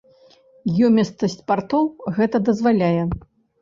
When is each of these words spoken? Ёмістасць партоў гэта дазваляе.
Ёмістасць 0.87 1.37
партоў 1.53 1.83
гэта 2.19 2.45
дазваляе. 2.51 3.03